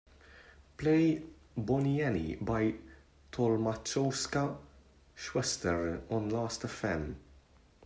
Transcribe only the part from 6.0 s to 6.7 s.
on last